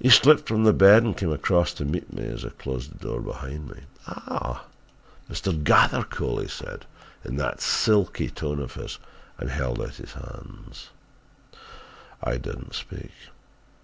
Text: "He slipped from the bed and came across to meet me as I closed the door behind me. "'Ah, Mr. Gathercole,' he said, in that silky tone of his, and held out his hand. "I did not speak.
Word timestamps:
"He 0.00 0.10
slipped 0.10 0.46
from 0.46 0.62
the 0.62 0.72
bed 0.72 1.02
and 1.02 1.16
came 1.16 1.32
across 1.32 1.74
to 1.74 1.84
meet 1.84 2.12
me 2.12 2.22
as 2.22 2.44
I 2.44 2.50
closed 2.50 2.92
the 2.92 2.98
door 3.04 3.20
behind 3.20 3.68
me. 3.68 3.80
"'Ah, 4.06 4.64
Mr. 5.28 5.50
Gathercole,' 5.64 6.42
he 6.42 6.46
said, 6.48 6.84
in 7.24 7.34
that 7.38 7.60
silky 7.60 8.30
tone 8.30 8.60
of 8.60 8.74
his, 8.74 9.00
and 9.38 9.50
held 9.50 9.82
out 9.82 9.94
his 9.96 10.12
hand. 10.12 10.78
"I 12.22 12.36
did 12.36 12.60
not 12.62 12.74
speak. 12.76 13.10